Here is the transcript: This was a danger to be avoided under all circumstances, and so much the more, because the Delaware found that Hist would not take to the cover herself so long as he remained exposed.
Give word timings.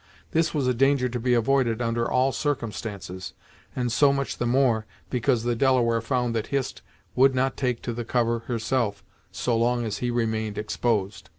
This 0.31 0.51
was 0.51 0.65
a 0.65 0.73
danger 0.73 1.07
to 1.07 1.19
be 1.19 1.35
avoided 1.35 1.79
under 1.79 2.09
all 2.09 2.31
circumstances, 2.31 3.33
and 3.75 3.91
so 3.91 4.11
much 4.11 4.39
the 4.39 4.47
more, 4.47 4.87
because 5.11 5.43
the 5.43 5.55
Delaware 5.55 6.01
found 6.01 6.33
that 6.33 6.47
Hist 6.47 6.81
would 7.15 7.35
not 7.35 7.55
take 7.55 7.83
to 7.83 7.93
the 7.93 8.03
cover 8.03 8.39
herself 8.47 9.03
so 9.31 9.55
long 9.55 9.85
as 9.85 9.99
he 9.99 10.09
remained 10.09 10.57
exposed. 10.57 11.29